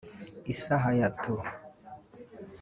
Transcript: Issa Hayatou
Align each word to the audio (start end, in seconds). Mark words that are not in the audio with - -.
Issa 0.51 0.75
Hayatou 0.83 1.39